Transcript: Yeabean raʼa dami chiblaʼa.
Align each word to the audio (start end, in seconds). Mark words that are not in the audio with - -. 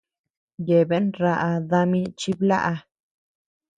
Yeabean 0.67 1.05
raʼa 1.21 1.49
dami 1.69 1.99
chiblaʼa. 2.19 2.73